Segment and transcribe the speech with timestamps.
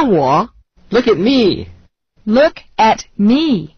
[0.00, 0.48] 看我
[0.88, 1.66] ，look at me.
[2.24, 3.74] Look at me.